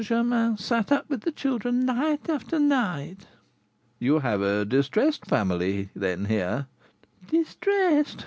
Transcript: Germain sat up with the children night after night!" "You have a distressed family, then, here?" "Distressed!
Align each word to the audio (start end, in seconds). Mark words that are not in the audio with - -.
Germain 0.01 0.57
sat 0.57 0.91
up 0.91 1.07
with 1.11 1.21
the 1.21 1.31
children 1.31 1.85
night 1.85 2.27
after 2.27 2.57
night!" 2.59 3.27
"You 3.99 4.17
have 4.17 4.41
a 4.41 4.65
distressed 4.65 5.27
family, 5.27 5.89
then, 5.95 6.25
here?" 6.25 6.65
"Distressed! 7.29 8.17